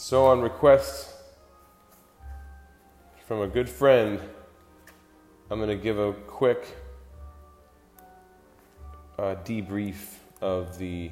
So, 0.00 0.26
on 0.26 0.42
request 0.42 1.12
from 3.26 3.40
a 3.40 3.48
good 3.48 3.68
friend, 3.68 4.20
I'm 5.50 5.58
going 5.58 5.76
to 5.76 5.82
give 5.82 5.98
a 5.98 6.12
quick 6.12 6.76
uh, 9.18 9.34
debrief 9.44 9.96
of 10.40 10.78
the 10.78 11.10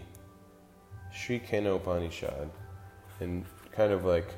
Sri 1.13 1.43
Upanishad 1.53 2.49
and 3.19 3.45
kind 3.73 3.93
of 3.93 4.05
like 4.05 4.33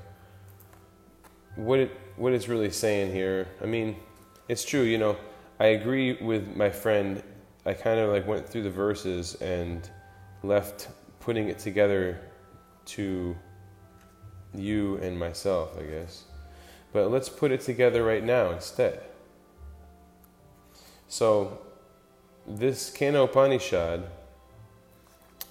what 1.57 1.79
it 1.79 1.95
what 2.17 2.33
it's 2.33 2.49
really 2.49 2.71
saying 2.71 3.13
here. 3.13 3.49
I 3.63 3.67
mean, 3.67 3.97
it's 4.49 4.65
true, 4.65 4.83
you 4.83 4.97
know. 4.97 5.19
I 5.61 5.67
agree 5.67 6.15
with 6.23 6.57
my 6.57 6.71
friend. 6.71 7.23
I 7.67 7.75
kind 7.75 8.01
of 8.01 8.11
like 8.11 8.27
went 8.27 8.49
through 8.49 8.63
the 8.63 8.71
verses 8.71 9.35
and 9.43 9.91
left 10.43 10.89
putting 11.21 11.51
it 11.51 11.59
together 11.59 12.19
to 12.87 13.37
you 14.55 14.97
and 14.97 15.19
myself, 15.19 15.77
I 15.79 15.83
guess. 15.83 16.25
But 16.93 17.11
let's 17.11 17.29
put 17.29 17.53
it 17.53 17.61
together 17.61 18.03
right 18.03 18.25
now 18.25 18.51
instead. 18.51 19.01
So, 21.09 21.59
this 22.47 22.91
Kena 22.91 23.25
Upanishad 23.25 24.05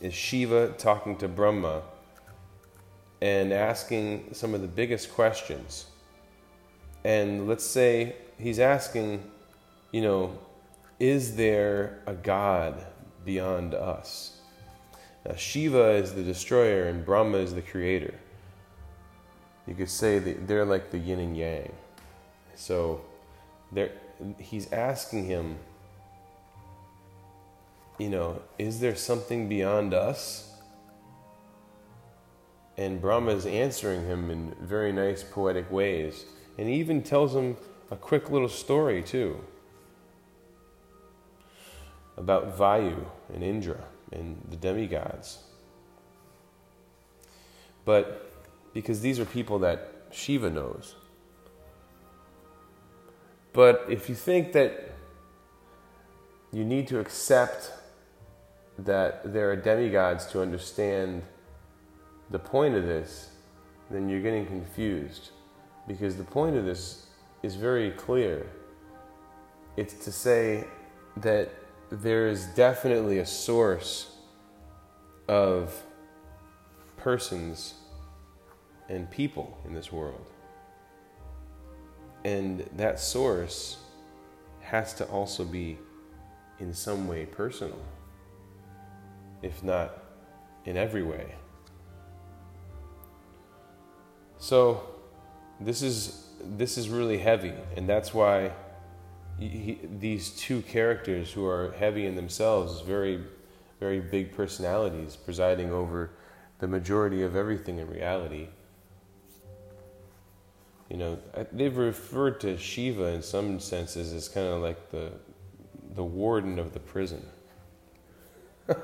is 0.01 0.13
Shiva 0.13 0.69
talking 0.77 1.17
to 1.17 1.27
Brahma 1.27 1.81
and 3.21 3.51
asking 3.51 4.29
some 4.33 4.53
of 4.53 4.61
the 4.61 4.67
biggest 4.67 5.13
questions. 5.13 5.85
And 7.03 7.47
let's 7.47 7.65
say 7.65 8.15
he's 8.37 8.59
asking, 8.59 9.23
you 9.91 10.01
know, 10.01 10.37
is 10.99 11.35
there 11.35 11.99
a 12.05 12.13
God 12.13 12.85
beyond 13.25 13.73
us? 13.73 14.39
Now, 15.25 15.35
Shiva 15.35 15.91
is 15.91 16.13
the 16.13 16.23
destroyer 16.23 16.87
and 16.87 17.05
Brahma 17.05 17.37
is 17.37 17.53
the 17.53 17.61
creator. 17.61 18.13
You 19.67 19.75
could 19.75 19.89
say 19.89 20.17
that 20.19 20.47
they're 20.47 20.65
like 20.65 20.91
the 20.91 20.97
yin 20.97 21.19
and 21.19 21.37
yang. 21.37 21.73
So 22.55 23.01
he's 24.39 24.71
asking 24.71 25.25
him, 25.25 25.57
you 27.97 28.09
know, 28.09 28.41
is 28.57 28.79
there 28.79 28.95
something 28.95 29.49
beyond 29.49 29.93
us? 29.93 30.55
And 32.77 33.01
Brahma 33.01 33.31
is 33.31 33.45
answering 33.45 34.05
him 34.05 34.29
in 34.29 34.55
very 34.61 34.91
nice 34.91 35.23
poetic 35.23 35.71
ways. 35.71 36.25
And 36.57 36.69
he 36.69 36.75
even 36.75 37.01
tells 37.01 37.35
him 37.35 37.57
a 37.89 37.95
quick 37.95 38.29
little 38.29 38.49
story, 38.49 39.01
too, 39.01 39.43
about 42.17 42.57
Vayu 42.57 43.05
and 43.33 43.43
Indra 43.43 43.83
and 44.11 44.41
the 44.49 44.55
demigods. 44.55 45.39
But 47.83 48.26
because 48.77 49.01
these 49.01 49.19
are 49.19 49.25
people 49.25 49.57
that 49.57 49.91
Shiva 50.11 50.51
knows. 50.51 50.93
But 53.51 53.83
if 53.89 54.07
you 54.07 54.13
think 54.13 54.53
that 54.53 54.91
you 56.53 56.63
need 56.63 56.87
to 56.89 56.99
accept 56.99 57.71
that 58.77 59.33
there 59.33 59.49
are 59.49 59.55
demigods 59.55 60.27
to 60.27 60.43
understand 60.43 61.23
the 62.29 62.37
point 62.37 62.75
of 62.75 62.83
this, 62.83 63.31
then 63.89 64.07
you're 64.09 64.21
getting 64.21 64.45
confused. 64.45 65.31
Because 65.87 66.15
the 66.15 66.23
point 66.23 66.55
of 66.55 66.63
this 66.63 67.07
is 67.41 67.55
very 67.55 67.89
clear. 67.89 68.45
It's 69.75 69.95
to 70.05 70.11
say 70.11 70.65
that 71.15 71.49
there 71.89 72.27
is 72.27 72.45
definitely 72.53 73.17
a 73.17 73.25
source 73.25 74.17
of 75.27 75.81
persons 76.95 77.73
and 78.89 79.09
people 79.09 79.57
in 79.65 79.73
this 79.73 79.91
world. 79.91 80.25
And 82.23 82.67
that 82.75 82.99
source 82.99 83.77
has 84.61 84.93
to 84.95 85.05
also 85.05 85.43
be 85.43 85.77
in 86.59 86.73
some 86.73 87.07
way 87.07 87.25
personal 87.25 87.79
if 89.41 89.63
not 89.63 90.03
in 90.65 90.77
every 90.77 91.03
way. 91.03 91.35
So 94.37 94.83
this 95.59 95.81
is 95.81 96.23
this 96.43 96.77
is 96.77 96.89
really 96.89 97.17
heavy, 97.17 97.53
and 97.75 97.89
that's 97.89 98.13
why 98.13 98.51
he, 99.39 99.79
these 99.99 100.29
two 100.31 100.61
characters 100.61 101.31
who 101.31 101.45
are 101.45 101.71
heavy 101.79 102.05
in 102.05 102.15
themselves, 102.15 102.81
very 102.81 103.23
very 103.79 103.99
big 103.99 104.31
personalities, 104.31 105.15
presiding 105.15 105.71
over 105.71 106.11
the 106.59 106.67
majority 106.67 107.21
of 107.21 107.35
everything 107.35 107.77
in 107.77 107.87
reality. 107.87 108.47
You 110.89 110.97
know, 110.97 111.19
they've 111.51 111.75
referred 111.75 112.39
to 112.41 112.57
Shiva 112.57 113.07
in 113.07 113.21
some 113.21 113.59
senses 113.59 114.13
as 114.13 114.29
kind 114.29 114.47
of 114.47 114.61
like 114.61 114.89
the 114.91 115.11
the 115.95 116.03
warden 116.03 116.59
of 116.59 116.73
the 116.73 116.79
prison. 116.79 117.25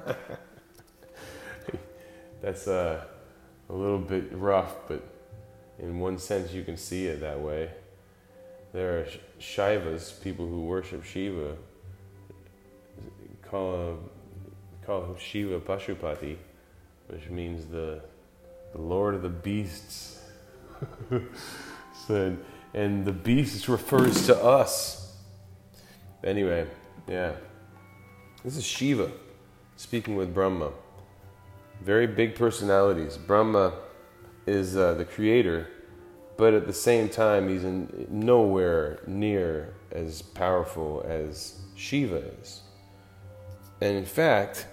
That's 2.42 2.68
uh, 2.68 3.06
a 3.70 3.74
little 3.74 4.00
bit 4.00 4.34
rough, 4.34 4.76
but 4.88 5.04
in 5.80 6.00
one 6.00 6.18
sense 6.18 6.52
you 6.54 6.64
can 6.64 6.76
see 6.76 7.06
it 7.06 7.22
that 7.22 7.40
way. 7.40 7.70
There 8.74 8.98
are 9.00 9.08
Shaivas, 9.40 10.20
people 10.22 10.48
who 10.48 10.62
worship 10.62 11.04
Shiva, 11.04 11.56
call, 13.44 14.00
call 14.84 15.16
Shiva 15.20 15.60
Pashupati, 15.60 16.38
which 17.08 17.30
means 17.30 17.68
the, 17.68 18.02
the 18.74 18.82
Lord 18.82 19.14
of 19.14 19.22
the 19.22 19.30
beasts. 19.30 20.20
so, 22.08 22.36
and 22.74 23.06
the 23.06 23.12
beast 23.12 23.68
refers 23.68 24.26
to 24.26 24.44
us. 24.44 25.16
Anyway, 26.24 26.68
yeah. 27.08 27.34
This 28.44 28.58
is 28.58 28.66
Shiva 28.66 29.12
speaking 29.76 30.16
with 30.16 30.34
Brahma. 30.34 30.72
Very 31.82 32.08
big 32.08 32.36
personalities. 32.36 33.18
Brahma 33.18 33.74
is 34.46 34.76
uh, 34.76 34.94
the 34.94 35.06
creator, 35.06 35.68
but 36.38 36.54
at 36.54 36.68
the 36.68 36.74
same 36.74 37.10
time, 37.10 37.50
he's 37.50 37.64
in 37.64 38.08
nowhere 38.10 39.00
near 39.08 39.74
as 39.92 40.22
powerful 40.22 41.06
as 41.08 41.60
Shiva 41.76 42.18
is. 42.42 42.62
And 43.82 43.98
in 43.98 44.06
fact, 44.06 44.68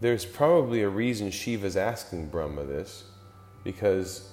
there's 0.00 0.24
probably 0.24 0.82
a 0.82 0.88
reason 0.88 1.30
Shiva's 1.30 1.76
asking 1.76 2.28
Brahma 2.28 2.64
this, 2.64 3.04
because 3.62 4.30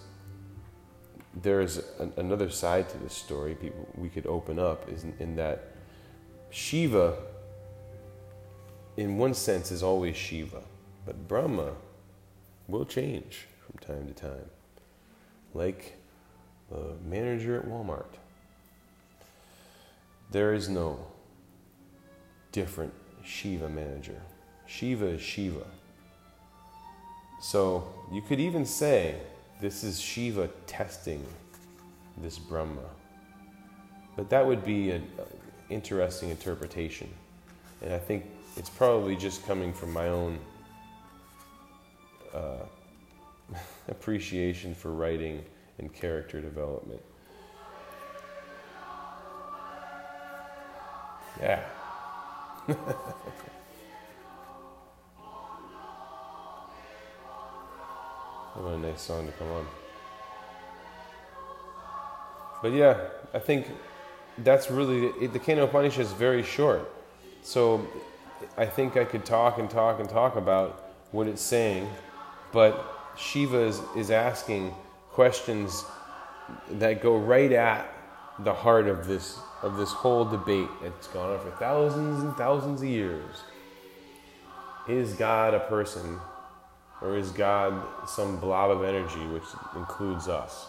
there's 1.41 1.79
an, 2.00 2.14
another 2.18 2.50
side 2.50 2.90
to 2.90 2.98
this 2.98 3.14
story 3.14 3.56
people 3.56 3.88
we 3.96 4.10
could 4.10 4.26
open 4.26 4.60
up 4.60 4.90
is 4.90 5.04
in, 5.04 5.14
in 5.20 5.36
that 5.36 5.76
Shiva 6.50 7.18
in 9.00 9.18
one 9.18 9.34
sense, 9.34 9.72
is 9.72 9.82
always 9.82 10.18
Shiva, 10.18 10.62
but 11.06 11.26
Brahma 11.26 11.72
will 12.68 12.84
change 12.84 13.46
from 13.66 13.80
time 13.80 14.08
to 14.08 14.14
time, 14.14 14.50
like 15.54 15.96
the 16.70 16.96
manager 17.08 17.58
at 17.58 17.66
Walmart. 17.66 18.18
There 20.31 20.54
is 20.54 20.68
no 20.68 21.00
different 22.52 22.94
Shiva 23.24 23.70
manager. 23.70 24.22
Shiva 24.68 25.06
is 25.08 25.22
Shiva. 25.22 25.66
So 27.42 27.88
you 28.12 28.22
could 28.22 28.42
even 28.42 28.66
say 28.66 29.16
this 29.62 29.81
is 29.86 30.02
Shiva 30.02 30.50
testing 30.68 31.26
this 32.22 32.38
Brahma. 32.38 32.81
But 34.16 34.30
that 34.30 34.46
would 34.46 34.63
be 34.66 34.91
an 34.91 35.07
interesting 35.69 36.30
interpretation. 36.30 37.09
And 37.81 37.94
I 37.94 38.00
think 38.00 38.25
it's 38.57 38.69
probably 38.69 39.16
just 39.16 39.46
coming 39.46 39.74
from 39.74 39.94
my 39.94 40.09
own 40.09 40.40
uh, 42.34 42.66
appreciation 43.88 44.75
for 44.75 44.92
writing 44.92 45.44
and 45.77 45.94
character 45.94 46.42
development. 46.42 47.01
Yeah. 51.42 51.63
what 52.66 52.77
a 58.74 58.77
nice 58.77 59.01
song 59.01 59.25
to 59.25 59.31
come 59.33 59.48
on. 59.48 59.66
But 62.61 62.73
yeah, 62.73 62.97
I 63.33 63.39
think 63.39 63.67
that's 64.39 64.71
really 64.71 65.27
the 65.27 65.39
Kena 65.39 65.63
Upanishad 65.63 66.06
is 66.06 66.11
very 66.13 66.44
short. 66.44 66.91
So 67.41 67.88
I 68.57 68.65
think 68.65 68.97
I 68.97 69.06
could 69.06 69.25
talk 69.25 69.59
and 69.59 69.69
talk 69.69 70.00
and 70.00 70.09
talk 70.09 70.35
about 70.35 70.91
what 71.11 71.27
it's 71.27 71.41
saying, 71.41 71.89
but 72.53 73.13
Shiva 73.17 73.59
is, 73.59 73.81
is 73.97 74.11
asking 74.11 74.73
questions 75.11 75.85
that 76.71 77.01
go 77.01 77.17
right 77.17 77.51
at 77.51 77.91
the 78.39 78.53
heart 78.53 78.88
of 78.88 79.07
this 79.07 79.39
of 79.63 79.77
this 79.77 79.91
whole 79.91 80.25
debate 80.25 80.69
that's 80.81 81.07
gone 81.07 81.31
on 81.31 81.39
for 81.39 81.51
thousands 81.57 82.23
and 82.23 82.35
thousands 82.35 82.81
of 82.81 82.88
years. 82.88 83.44
Is 84.88 85.13
God 85.13 85.53
a 85.53 85.59
person 85.61 86.19
Or 87.01 87.17
is 87.17 87.31
God 87.31 87.81
some 88.07 88.39
blob 88.39 88.71
of 88.71 88.83
energy 88.83 89.25
which 89.27 89.44
includes 89.75 90.27
us? 90.27 90.67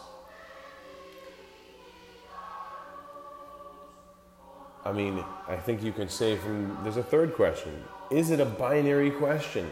I 4.85 4.93
mean, 4.93 5.23
I 5.47 5.57
think 5.57 5.83
you 5.83 5.93
can 5.93 6.09
say 6.09 6.37
from 6.37 6.79
there's 6.83 6.97
a 6.97 7.03
third 7.03 7.35
question. 7.35 7.85
Is 8.11 8.31
it 8.31 8.41
a 8.41 8.47
binary 8.47 9.11
question? 9.11 9.69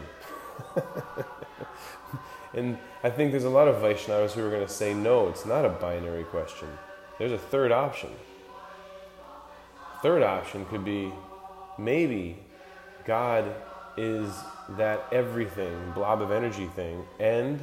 and 2.53 2.77
I 3.03 3.09
think 3.09 3.31
there's 3.31 3.43
a 3.43 3.49
lot 3.49 3.67
of 3.67 3.77
Vaishnavas 3.77 4.31
who 4.31 4.45
are 4.45 4.49
going 4.49 4.65
to 4.65 4.71
say, 4.71 4.93
no, 4.93 5.27
it's 5.27 5.45
not 5.45 5.65
a 5.65 5.69
binary 5.69 6.23
question. 6.23 6.67
There's 7.17 7.31
a 7.31 7.37
third 7.37 7.71
option. 7.71 8.11
Third 10.01 10.23
option 10.23 10.65
could 10.65 10.85
be 10.85 11.11
maybe 11.77 12.37
God 13.05 13.55
is 13.97 14.31
that 14.77 15.05
everything, 15.11 15.91
blob 15.91 16.21
of 16.21 16.31
energy 16.31 16.67
thing, 16.67 17.03
and 17.19 17.59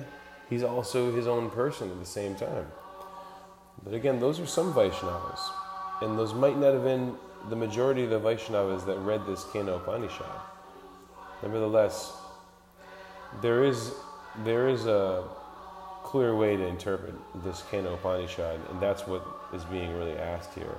he's 0.50 0.62
also 0.62 1.14
his 1.14 1.26
own 1.26 1.50
person 1.50 1.90
at 1.90 1.98
the 1.98 2.06
same 2.06 2.34
time. 2.34 2.66
But 3.82 3.94
again, 3.94 4.20
those 4.20 4.40
are 4.40 4.46
some 4.46 4.74
Vaishnavas, 4.74 5.40
and 6.02 6.18
those 6.18 6.34
might 6.34 6.58
not 6.58 6.74
have 6.74 6.84
been 6.84 7.16
the 7.48 7.56
majority 7.56 8.04
of 8.04 8.10
the 8.10 8.20
Vaishnavas 8.20 8.86
that 8.86 8.98
read 8.98 9.26
this 9.26 9.44
Kena 9.44 9.76
Upanishad. 9.76 10.40
Nevertheless, 11.42 12.12
there 13.42 13.64
is 13.64 13.92
there 14.44 14.68
is 14.68 14.86
a 14.86 15.24
clear 16.02 16.34
way 16.34 16.56
to 16.56 16.66
interpret 16.66 17.14
this 17.42 17.62
Kena 17.70 17.94
Upanishad, 17.94 18.60
and 18.70 18.80
that's 18.80 19.06
what 19.06 19.26
is 19.54 19.64
being 19.64 19.96
really 19.96 20.16
asked 20.16 20.54
here. 20.54 20.78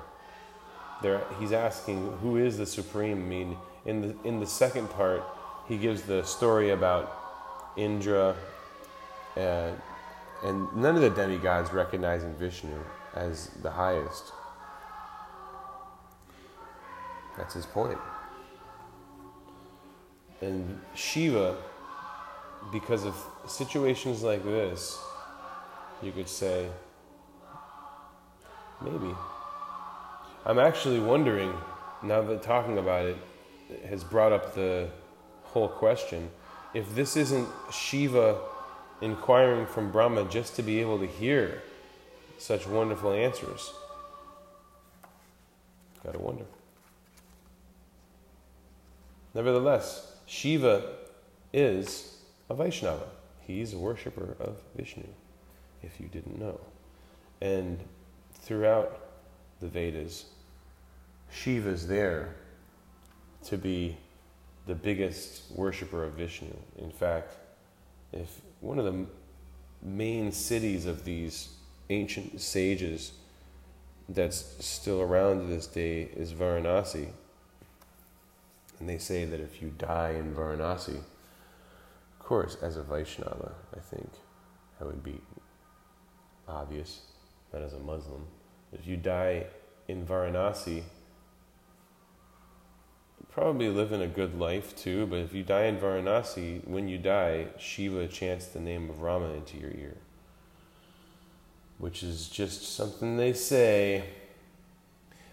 There, 1.01 1.21
he's 1.39 1.51
asking 1.51 2.17
who 2.21 2.37
is 2.37 2.57
the 2.57 2.65
supreme. 2.65 3.23
I 3.23 3.25
mean, 3.25 3.57
in 3.85 4.01
the 4.01 4.15
in 4.23 4.39
the 4.39 4.47
second 4.47 4.89
part, 4.89 5.23
he 5.67 5.77
gives 5.77 6.03
the 6.03 6.23
story 6.23 6.71
about 6.71 7.13
Indra, 7.75 8.35
and, 9.35 9.79
and 10.43 10.75
none 10.75 10.95
of 10.95 11.01
the 11.01 11.09
demigods 11.09 11.71
recognizing 11.71 12.33
Vishnu 12.35 12.79
as 13.13 13.49
the 13.61 13.71
highest. 13.71 14.31
That's 17.37 17.53
his 17.53 17.65
point. 17.65 17.97
And 20.41 20.79
Shiva, 20.95 21.57
because 22.71 23.05
of 23.05 23.15
situations 23.47 24.23
like 24.23 24.43
this, 24.43 24.99
you 26.01 26.11
could 26.11 26.29
say, 26.29 26.67
maybe. 28.81 29.13
I'm 30.45 30.59
actually 30.59 30.99
wondering, 30.99 31.53
now 32.03 32.21
that 32.21 32.43
talking 32.43 32.77
about 32.77 33.05
it 33.05 33.17
has 33.87 34.03
brought 34.03 34.31
up 34.31 34.53
the 34.53 34.89
whole 35.43 35.67
question, 35.67 36.29
if 36.73 36.93
this 36.95 37.17
isn't 37.17 37.47
Shiva 37.71 38.39
inquiring 39.01 39.65
from 39.65 39.91
Brahma 39.91 40.25
just 40.25 40.55
to 40.55 40.63
be 40.63 40.79
able 40.81 40.99
to 40.99 41.07
hear 41.07 41.61
such 42.37 42.67
wonderful 42.67 43.13
answers. 43.13 43.73
Gotta 46.03 46.19
wonder. 46.19 46.45
Nevertheless, 49.37 50.13
Shiva 50.25 50.81
is 51.53 52.17
a 52.49 52.55
Vaishnava. 52.55 53.05
He's 53.41 53.71
a 53.71 53.77
worshipper 53.77 54.35
of 54.39 54.57
Vishnu, 54.75 55.05
if 55.83 56.01
you 56.01 56.07
didn't 56.07 56.39
know. 56.39 56.59
And 57.39 57.77
throughout 58.33 58.99
the 59.59 59.67
Vedas, 59.67 60.25
Shiva 61.31 61.69
is 61.69 61.87
there 61.87 62.33
to 63.43 63.59
be 63.59 63.97
the 64.65 64.73
biggest 64.73 65.43
worshiper 65.51 66.03
of 66.03 66.13
Vishnu. 66.13 66.55
In 66.79 66.89
fact, 66.89 67.35
if 68.11 68.41
one 68.59 68.79
of 68.79 68.85
the 68.85 69.05
main 69.83 70.31
cities 70.31 70.87
of 70.87 71.05
these 71.05 71.49
ancient 71.91 72.41
sages 72.41 73.11
that's 74.09 74.65
still 74.65 74.99
around 74.99 75.41
to 75.41 75.45
this 75.45 75.67
day 75.67 76.09
is 76.15 76.33
Varanasi, 76.33 77.09
and 78.79 78.87
they 78.87 78.97
say 78.97 79.25
that 79.25 79.39
if 79.39 79.61
you 79.61 79.71
die 79.77 80.11
in 80.11 80.33
Varanasi, 80.33 80.97
of 80.97 82.19
course, 82.19 82.57
as 82.61 82.77
a 82.77 82.83
Vaishnava, 82.83 83.53
I 83.75 83.79
think 83.79 84.09
that 84.77 84.85
would 84.85 85.03
be 85.03 85.21
obvious, 86.47 87.01
not 87.53 87.61
as 87.61 87.73
a 87.73 87.79
Muslim. 87.79 88.27
If 88.71 88.85
you 88.85 88.97
die 88.97 89.45
in 89.87 90.05
Varanasi, 90.05 90.83
probably 93.31 93.69
living 93.69 94.01
a 94.01 94.07
good 94.07 94.37
life 94.39 94.75
too, 94.75 95.05
but 95.05 95.19
if 95.19 95.33
you 95.33 95.43
die 95.43 95.65
in 95.65 95.77
Varanasi, 95.77 96.67
when 96.67 96.87
you 96.87 96.97
die, 96.97 97.47
Shiva 97.59 98.07
chants 98.07 98.47
the 98.47 98.59
name 98.59 98.89
of 98.89 99.01
Rama 99.01 99.33
into 99.33 99.57
your 99.57 99.71
ear. 99.71 99.97
Which 101.77 102.01
is 102.01 102.27
just 102.27 102.75
something 102.75 103.17
they 103.17 103.33
say. 103.33 104.03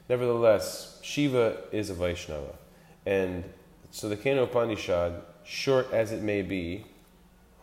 Nevertheless, 0.08 0.98
Shiva 1.02 1.62
is 1.72 1.88
a 1.88 1.94
Vaishnava. 1.94 2.56
And 3.06 3.44
so 3.90 4.08
the 4.08 4.16
Kena 4.16 4.44
Upanishad, 4.44 5.22
short 5.44 5.92
as 5.92 6.12
it 6.12 6.22
may 6.22 6.42
be, 6.42 6.86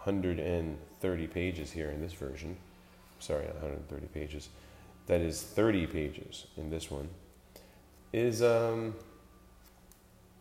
130 0.04 1.28
pages 1.28 1.72
here 1.72 1.90
in 1.90 2.02
this 2.02 2.14
version, 2.14 2.58
sorry, 3.20 3.46
130 3.46 4.08
pages, 4.08 4.50
that 5.08 5.22
is 5.22 5.42
30 5.42 5.88
pages 5.88 6.48
in 6.58 6.70
this 6.70 6.90
one, 6.90 7.10
is, 8.14 8.42
um, 8.42 8.96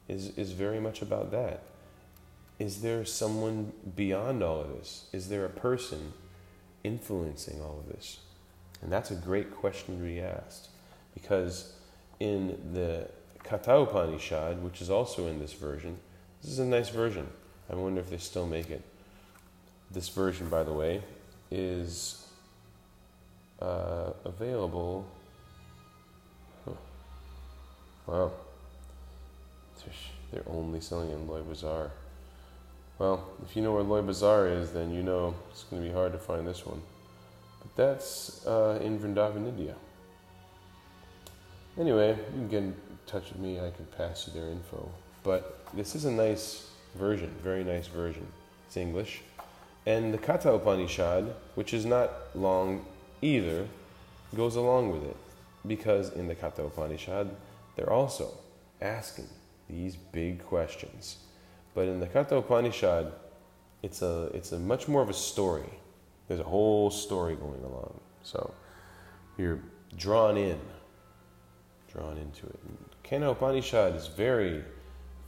is, 0.08 0.36
is 0.38 0.52
very 0.52 0.80
much 0.80 1.02
about 1.02 1.30
that. 1.30 1.62
Is 2.58 2.82
there 2.82 3.04
someone 3.04 3.72
beyond 3.96 4.42
all 4.42 4.60
of 4.60 4.68
this? 4.68 5.06
Is 5.12 5.28
there 5.28 5.46
a 5.46 5.50
person 5.50 6.12
influencing 6.84 7.60
all 7.62 7.78
of 7.78 7.94
this? 7.94 8.18
And 8.82 8.92
that's 8.92 9.10
a 9.10 9.14
great 9.14 9.54
question 9.54 9.98
to 9.98 10.04
be 10.04 10.20
asked 10.20 10.68
because 11.14 11.74
in 12.18 12.58
the 12.74 13.08
Katha 13.44 13.82
Upanishad, 13.82 14.62
which 14.62 14.80
is 14.80 14.90
also 14.90 15.26
in 15.26 15.38
this 15.38 15.52
version. 15.52 15.98
This 16.42 16.52
is 16.52 16.58
a 16.58 16.64
nice 16.64 16.88
version. 16.88 17.28
I 17.70 17.74
wonder 17.74 18.00
if 18.00 18.10
they 18.10 18.18
still 18.18 18.46
make 18.46 18.70
it. 18.70 18.82
This 19.90 20.08
version, 20.08 20.48
by 20.48 20.62
the 20.62 20.72
way, 20.72 21.02
is 21.50 22.26
uh, 23.60 24.12
available. 24.24 25.06
Huh. 26.64 26.72
Wow. 28.06 28.32
They're 30.30 30.42
only 30.46 30.80
selling 30.80 31.10
it 31.10 31.14
in 31.14 31.26
Loi 31.26 31.42
Bazaar. 31.42 31.90
Well, 32.98 33.28
if 33.44 33.56
you 33.56 33.62
know 33.62 33.72
where 33.72 33.82
Loi 33.82 34.02
Bazaar 34.02 34.46
is, 34.48 34.72
then 34.72 34.92
you 34.92 35.02
know 35.02 35.34
it's 35.50 35.64
going 35.64 35.82
to 35.82 35.88
be 35.88 35.94
hard 35.94 36.12
to 36.12 36.18
find 36.18 36.46
this 36.46 36.64
one. 36.64 36.80
But 37.60 37.76
that's 37.76 38.46
uh, 38.46 38.78
in 38.82 38.98
Vrindavan, 38.98 39.48
India. 39.48 39.74
Anyway, 41.78 42.10
you 42.10 42.16
can 42.32 42.48
get 42.48 42.62
in 42.62 42.74
touch 43.06 43.30
with 43.30 43.38
me, 43.38 43.58
I 43.58 43.70
can 43.70 43.86
pass 43.96 44.26
you 44.26 44.32
their 44.32 44.50
info. 44.50 44.88
But 45.22 45.66
this 45.74 45.94
is 45.94 46.04
a 46.04 46.10
nice 46.10 46.68
version, 46.94 47.34
very 47.42 47.64
nice 47.64 47.86
version. 47.86 48.26
It's 48.66 48.76
English. 48.76 49.22
And 49.86 50.12
the 50.12 50.18
Katha 50.18 50.54
Upanishad, 50.54 51.34
which 51.54 51.72
is 51.72 51.86
not 51.86 52.10
long 52.34 52.84
either, 53.22 53.66
goes 54.34 54.56
along 54.56 54.92
with 54.92 55.04
it. 55.04 55.16
Because 55.66 56.12
in 56.12 56.28
the 56.28 56.34
Katha 56.34 56.66
Upanishad, 56.66 57.30
they're 57.76 57.92
also 57.92 58.32
asking 58.80 59.28
these 59.68 59.96
big 59.96 60.44
questions. 60.44 61.18
But 61.74 61.88
in 61.88 62.00
the 62.00 62.06
Katha 62.06 62.38
Upanishad, 62.38 63.12
it's 63.82 64.02
a, 64.02 64.30
it's 64.34 64.52
a 64.52 64.58
much 64.58 64.88
more 64.88 65.02
of 65.02 65.08
a 65.08 65.14
story. 65.14 65.70
There's 66.28 66.40
a 66.40 66.44
whole 66.44 66.90
story 66.90 67.36
going 67.36 67.62
along. 67.64 68.00
So 68.22 68.54
you're 69.38 69.60
drawn 69.96 70.36
in, 70.36 70.58
drawn 71.92 72.16
into 72.16 72.46
it. 72.46 72.60
Kena 73.04 73.32
Upanishad 73.32 73.96
is 73.96 74.06
very, 74.06 74.62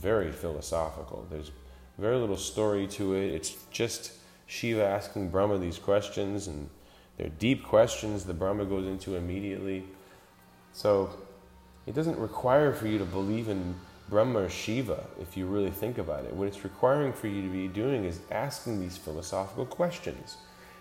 very 0.01 0.33
philosophical. 0.33 1.27
There's 1.31 1.51
very 1.99 2.17
little 2.17 2.37
story 2.37 2.87
to 2.89 3.15
it. 3.15 3.35
It's 3.35 3.57
just 3.71 4.13
Shiva 4.47 4.85
asking 4.85 5.31
Brahma 5.31 5.59
these 5.59 5.79
questions, 5.79 6.47
and 6.47 6.69
they're 7.17 7.31
deep 7.39 7.65
questions 7.65 8.25
that 8.25 8.35
Brahma 8.35 8.65
goes 8.65 8.87
into 8.87 9.17
immediately. 9.17 9.85
So 10.73 11.11
it 11.87 11.95
doesn't 11.95 12.19
require 12.19 12.73
for 12.73 12.87
you 12.87 12.99
to 12.99 13.05
believe 13.05 13.49
in 13.49 13.75
Brahma 14.09 14.41
or 14.41 14.49
Shiva 14.49 15.05
if 15.21 15.37
you 15.37 15.47
really 15.47 15.71
think 15.71 15.99
about 15.99 16.25
it. 16.25 16.33
What 16.35 16.49
it's 16.49 16.65
requiring 16.65 17.13
for 17.13 17.29
you 17.29 17.43
to 17.43 17.49
be 17.49 17.69
doing 17.69 18.05
is 18.05 18.21
asking 18.31 18.81
these 18.81 18.97
philosophical 18.97 19.67
questions. 19.67 20.37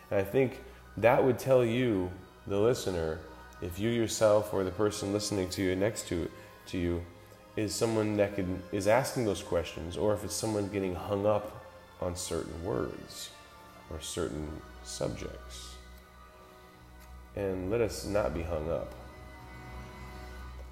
And 0.09 0.19
I 0.19 0.23
think 0.23 0.59
that 0.97 1.23
would 1.23 1.39
tell 1.39 1.63
you, 1.63 2.11
the 2.47 2.59
listener, 2.59 3.19
if 3.61 3.79
you 3.79 3.89
yourself 3.89 4.53
or 4.53 4.63
the 4.63 4.71
person 4.71 5.13
listening 5.13 5.49
to 5.49 5.61
you 5.61 5.75
next 5.75 6.07
to 6.07 6.29
to 6.67 6.77
you 6.77 7.03
is 7.57 7.75
someone 7.75 8.17
that 8.17 8.35
can, 8.35 8.61
is 8.71 8.87
asking 8.87 9.25
those 9.25 9.41
questions, 9.41 9.97
or 9.97 10.13
if 10.13 10.23
it's 10.23 10.35
someone 10.35 10.69
getting 10.69 10.95
hung 10.95 11.25
up 11.25 11.65
on 11.99 12.15
certain 12.15 12.63
words 12.63 13.29
or 13.89 13.99
certain 13.99 14.47
subjects. 14.83 15.75
And 17.35 17.69
let 17.69 17.81
us 17.81 18.05
not 18.05 18.33
be 18.33 18.41
hung 18.41 18.69
up. 18.69 18.93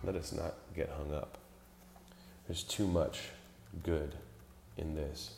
Let 0.03 0.15
us 0.15 0.31
not 0.31 0.55
get 0.75 0.89
hung 0.89 1.13
up. 1.13 1.37
There's 2.47 2.63
too 2.63 2.87
much 2.87 3.29
good 3.83 4.15
in 4.77 4.95
this. 4.95 5.35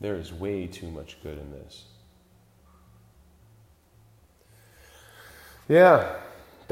There 0.00 0.16
is 0.16 0.32
way 0.32 0.66
too 0.66 0.90
much 0.90 1.16
good 1.22 1.38
in 1.38 1.50
this. 1.52 1.84
Yeah, 5.68 6.16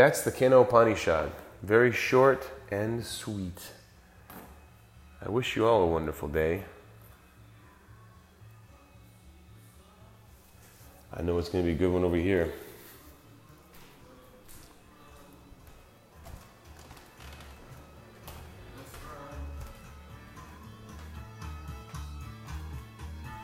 that's 0.00 0.22
the 0.22 0.32
Kena 0.32 0.62
Upanishad. 0.62 1.30
Very 1.62 1.92
short 1.92 2.48
and 2.70 3.04
sweet. 3.04 3.60
I 5.22 5.28
wish 5.28 5.56
you 5.56 5.66
all 5.66 5.82
a 5.82 5.86
wonderful 5.86 6.26
day. 6.26 6.64
I 11.12 11.20
know 11.20 11.36
it's 11.36 11.50
going 11.50 11.62
to 11.62 11.68
be 11.68 11.74
a 11.74 11.78
good 11.78 11.92
one 11.92 12.02
over 12.02 12.16
here. 12.16 12.50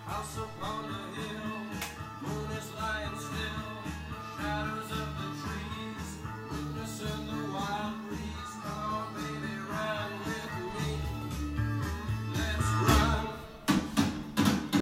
House 0.07 0.39
upon 0.39 0.85
a 0.87 1.21
hill 1.21 1.56